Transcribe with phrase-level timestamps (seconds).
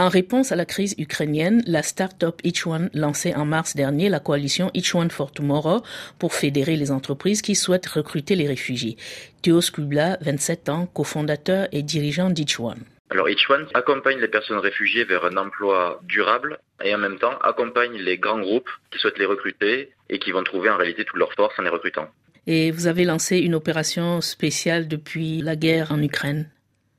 [0.00, 4.72] En réponse à la crise ukrainienne, la start-up One lançait en mars dernier la coalition
[4.92, 5.84] One for Tomorrow
[6.18, 8.96] pour fédérer les entreprises qui souhaitent recruter les réfugiés.
[9.42, 12.82] Théo Skubla, 27 ans, cofondateur et dirigeant One.
[13.10, 17.96] Alors One accompagne les personnes réfugiées vers un emploi durable et en même temps accompagne
[17.96, 21.32] les grands groupes qui souhaitent les recruter et qui vont trouver en réalité toute leur
[21.34, 22.08] force en les recrutant.
[22.48, 26.50] Et vous avez lancé une opération spéciale depuis la guerre en Ukraine.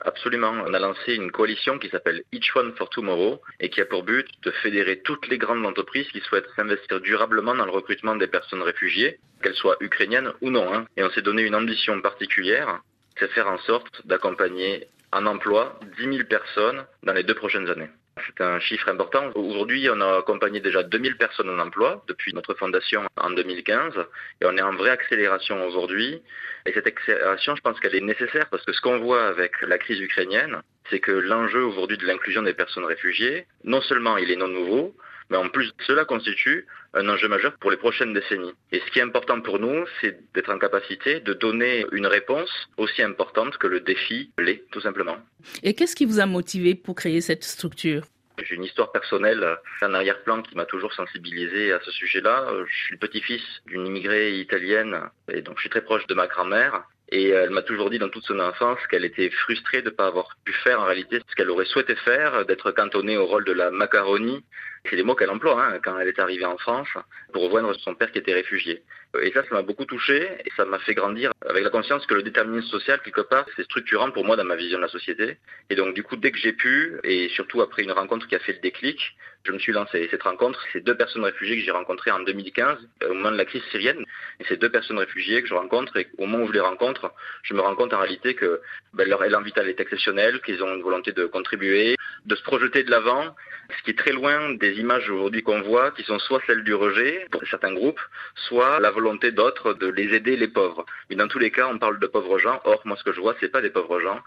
[0.06, 0.52] Absolument.
[0.64, 4.04] On a lancé une coalition qui s'appelle Each One for Tomorrow et qui a pour
[4.04, 8.28] but de fédérer toutes les grandes entreprises qui souhaitent s'investir durablement dans le recrutement des
[8.28, 10.72] personnes réfugiées, qu'elles soient ukrainiennes ou non.
[10.72, 10.86] Hein.
[10.96, 12.82] Et on s'est donné une ambition particulière,
[13.18, 17.88] c'est faire en sorte d'accompagner en emploi 10 000 personnes dans les deux prochaines années.
[18.24, 19.30] C'est un chiffre important.
[19.34, 23.92] Aujourd'hui, on a accompagné déjà 2000 personnes en emploi depuis notre fondation en 2015
[24.40, 26.22] et on est en vraie accélération aujourd'hui.
[26.64, 29.76] Et cette accélération, je pense qu'elle est nécessaire parce que ce qu'on voit avec la
[29.76, 34.36] crise ukrainienne, c'est que l'enjeu aujourd'hui de l'inclusion des personnes réfugiées, non seulement il est
[34.36, 34.96] non nouveau,
[35.30, 38.52] mais en plus, cela constitue un enjeu majeur pour les prochaines décennies.
[38.72, 42.50] Et ce qui est important pour nous, c'est d'être en capacité de donner une réponse
[42.76, 45.16] aussi importante que le défi l'est, tout simplement.
[45.62, 48.04] Et qu'est-ce qui vous a motivé pour créer cette structure?
[48.42, 52.46] J'ai une histoire personnelle, un arrière-plan qui m'a toujours sensibilisé à ce sujet-là.
[52.68, 55.00] Je suis le petit-fils d'une immigrée italienne
[55.32, 56.82] et donc je suis très proche de ma grand-mère.
[57.08, 60.08] Et elle m'a toujours dit dans toute son enfance qu'elle était frustrée de ne pas
[60.08, 63.52] avoir pu faire en réalité ce qu'elle aurait souhaité faire, d'être cantonnée au rôle de
[63.52, 64.44] la macaroni.
[64.88, 66.88] C'est les mots qu'elle emploie hein, quand elle est arrivée en France
[67.32, 68.82] pour rejoindre son père qui était réfugié.
[69.22, 72.14] Et ça, ça m'a beaucoup touché et ça m'a fait grandir avec la conscience que
[72.14, 75.38] le déterminisme social, quelque part, c'est structurant pour moi dans ma vision de la société.
[75.70, 78.38] Et donc, du coup, dès que j'ai pu, et surtout après une rencontre qui a
[78.38, 80.08] fait le déclic, je me suis lancé.
[80.10, 83.44] Cette rencontre, c'est deux personnes réfugiées que j'ai rencontrées en 2015, au moment de la
[83.44, 84.04] crise syrienne.
[84.40, 87.12] Et ces deux personnes réfugiées que je rencontre, et au moment où je les rencontre,
[87.42, 88.60] je me rends compte en réalité que
[88.92, 92.82] ben, leur élan vital est exceptionnel, qu'ils ont une volonté de contribuer, de se projeter
[92.82, 93.34] de l'avant,
[93.78, 96.74] ce qui est très loin des images aujourd'hui qu'on voit, qui sont soit celles du
[96.74, 98.00] rejet pour certains groupes,
[98.34, 100.86] soit la volonté d'autres de les aider les pauvres.
[101.10, 102.60] Mais dans tous les cas, on parle de pauvres gens.
[102.64, 104.20] Or, moi, ce que je vois, c'est pas des pauvres gens,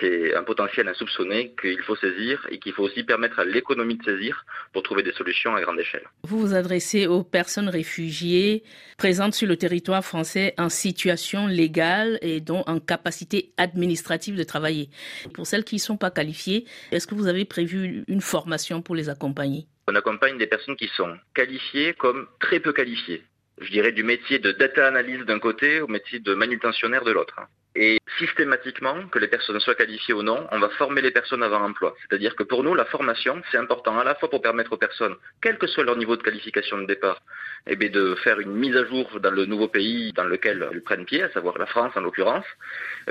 [0.00, 4.04] c'est un potentiel insoupçonné qu'il faut saisir et qu'il faut aussi permettre à l'économie de
[4.04, 6.04] saisir pour trouver des solutions à grande échelle.
[6.24, 8.62] Vous vous adressez aux personnes réfugiées
[8.98, 14.88] présentes sur le territoire français en situation légale et dont en capacité administrative de travailler.
[15.34, 18.94] Pour celles qui ne sont pas qualifiées, est-ce que vous avez prévu une formation pour
[18.94, 19.66] les accompagner?
[19.88, 23.22] On accompagne des personnes qui sont qualifiées comme très peu qualifiées.
[23.58, 27.40] Je dirais du métier de data analyse d'un côté au métier de manutentionnaire de l'autre.
[27.74, 31.62] Et systématiquement, que les personnes soient qualifiées ou non, on va former les personnes avant
[31.62, 31.94] emploi.
[32.00, 35.14] C'est-à-dire que pour nous, la formation, c'est important à la fois pour permettre aux personnes,
[35.42, 37.20] quel que soit leur niveau de qualification de départ,
[37.66, 41.04] eh de faire une mise à jour dans le nouveau pays dans lequel elles prennent
[41.04, 42.46] pied, à savoir la France en l'occurrence,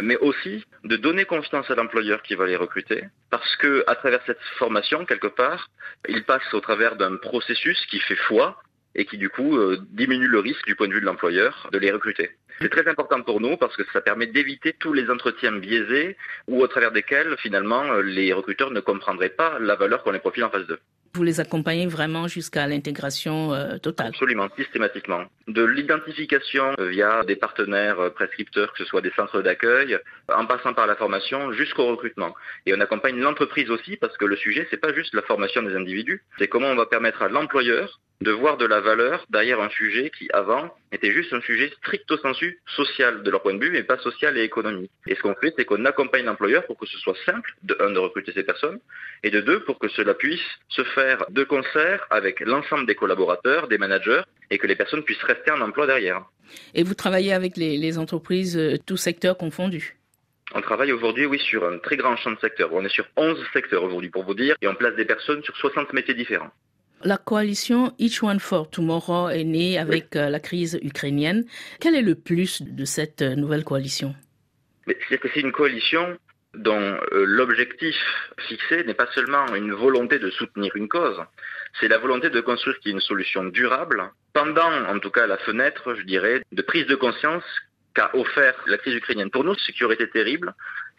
[0.01, 4.21] mais aussi de donner confiance à l'employeur qui va les recruter, parce que à travers
[4.25, 5.69] cette formation, quelque part,
[6.07, 8.59] ils passent au travers d'un processus qui fait foi
[8.95, 11.77] et qui du coup euh, diminue le risque du point de vue de l'employeur de
[11.77, 12.31] les recruter.
[12.61, 16.15] C'est très important pour nous parce que ça permet d'éviter tous les entretiens biaisés
[16.47, 20.19] ou au travers desquels finalement euh, les recruteurs ne comprendraient pas la valeur qu'on les
[20.19, 20.79] profile en face d'eux.
[21.13, 25.23] Vous les accompagnez vraiment jusqu'à l'intégration euh, totale Absolument, systématiquement.
[25.47, 30.87] De l'identification via des partenaires prescripteurs, que ce soit des centres d'accueil, en passant par
[30.87, 32.35] la formation jusqu'au recrutement.
[32.65, 35.73] Et on accompagne l'entreprise aussi parce que le sujet, c'est pas juste la formation des
[35.73, 39.69] individus, c'est comment on va permettre à l'employeur de voir de la valeur derrière un
[39.69, 43.71] sujet qui avant était juste un sujet stricto sensu social de leur point de vue,
[43.71, 44.91] mais pas social et économique.
[45.07, 47.91] Et ce qu'on fait, c'est qu'on accompagne l'employeur pour que ce soit simple, de un,
[47.91, 48.79] de recruter ces personnes,
[49.23, 53.67] et de deux, pour que cela puisse se faire de concert avec l'ensemble des collaborateurs,
[53.67, 56.23] des managers, et que les personnes puissent rester en emploi derrière.
[56.73, 59.97] Et vous travaillez avec les, les entreprises, euh, tous secteurs confondus?
[60.53, 62.71] On travaille aujourd'hui, oui, sur un très grand champ de secteurs.
[62.71, 65.57] On est sur 11 secteurs aujourd'hui, pour vous dire, et on place des personnes sur
[65.57, 66.51] 60 métiers différents.
[67.05, 71.45] La coalition Each One for Tomorrow est née avec euh, la crise ukrainienne.
[71.79, 74.15] Quel est le plus de cette euh, nouvelle coalition?
[74.87, 76.17] C'est que c'est une coalition
[76.55, 77.95] dont euh, l'objectif
[78.47, 81.21] fixé n'est pas seulement une volonté de soutenir une cause,
[81.79, 86.01] c'est la volonté de construire une solution durable pendant, en tout cas, la fenêtre, je
[86.05, 87.43] dirais, de prise de conscience
[87.93, 89.29] qu'a offert la crise ukrainienne.
[89.29, 90.55] Pour nous, ce qui aurait été terrible,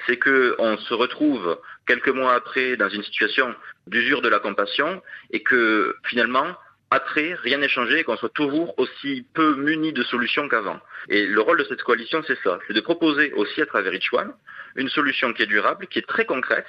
[0.06, 3.54] c'est qu'on se retrouve quelques mois après dans une situation
[3.86, 6.56] d'usure de la compassion et que finalement,
[6.90, 10.80] après, rien n'est changé et qu'on soit toujours aussi peu muni de solutions qu'avant.
[11.08, 14.12] Et le rôle de cette coalition, c'est ça, c'est de proposer aussi à travers Each
[14.12, 14.32] One
[14.76, 16.66] une solution qui est durable, qui est très concrète,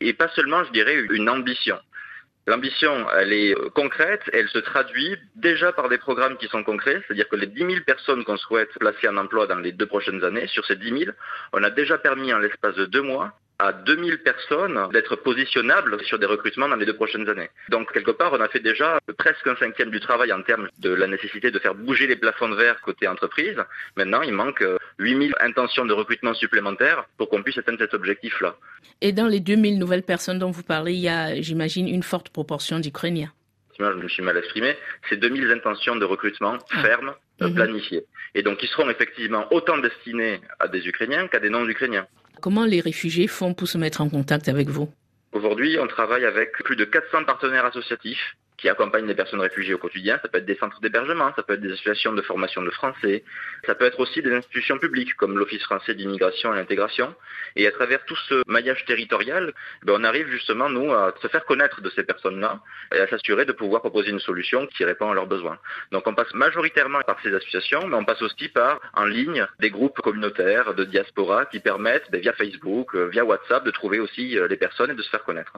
[0.00, 1.78] et pas seulement, je dirais, une ambition.
[2.46, 7.02] L'ambition, elle est euh, concrète, elle se traduit déjà par des programmes qui sont concrets,
[7.06, 10.24] c'est-à-dire que les 10 000 personnes qu'on souhaite placer en emploi dans les deux prochaines
[10.24, 11.10] années, sur ces 10 000,
[11.52, 16.18] on a déjà permis en l'espace de deux mois à 2000 personnes d'être positionnables sur
[16.18, 17.50] des recrutements dans les deux prochaines années.
[17.70, 20.90] Donc quelque part, on a fait déjà presque un cinquième du travail en termes de
[20.90, 23.56] la nécessité de faire bouger les plafonds de verre côté entreprise.
[23.96, 24.64] Maintenant, il manque
[24.98, 28.56] 8000 intentions de recrutement supplémentaires pour qu'on puisse atteindre cet objectif-là.
[29.00, 32.30] Et dans les 2000 nouvelles personnes dont vous parlez, il y a, j'imagine, une forte
[32.30, 33.32] proportion d'Ukrainiens
[33.78, 34.76] je me suis mal exprimé,
[35.08, 36.82] c'est 2000 intentions de recrutement ah.
[36.82, 37.54] fermes, euh, mhm.
[37.54, 38.04] planifiées.
[38.34, 42.06] Et donc, ils seront effectivement autant destinés à des Ukrainiens qu'à des non-Ukrainiens.
[42.40, 44.88] Comment les réfugiés font pour se mettre en contact avec vous?
[45.32, 49.78] Aujourd'hui, on travaille avec plus de 400 partenaires associatifs qui accompagnent les personnes réfugiées au
[49.78, 50.18] quotidien.
[50.20, 53.24] Ça peut être des centres d'hébergement, ça peut être des associations de formation de français,
[53.64, 57.14] ça peut être aussi des institutions publiques comme l'Office français d'immigration et d'intégration.
[57.56, 59.52] Et à travers tout ce maillage territorial,
[59.84, 62.60] ben, on arrive justement, nous, à se faire connaître de ces personnes-là
[62.94, 65.58] et à s'assurer de pouvoir proposer une solution qui répond à leurs besoins.
[65.92, 69.70] Donc on passe majoritairement par ces associations, mais on passe aussi par, en ligne, des
[69.70, 74.36] groupes communautaires de diaspora qui permettent, ben, via Facebook, euh, via WhatsApp, de trouver aussi
[74.36, 75.52] euh, les personnes et de se faire connaître.